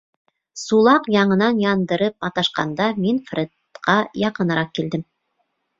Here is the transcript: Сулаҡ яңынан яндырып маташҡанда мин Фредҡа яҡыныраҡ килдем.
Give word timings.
Сулаҡ 0.61 1.09
яңынан 1.15 1.61
яндырып 1.65 2.27
маташҡанда 2.27 2.91
мин 3.05 3.23
Фредҡа 3.31 3.99
яҡыныраҡ 4.27 4.79
килдем. 4.81 5.11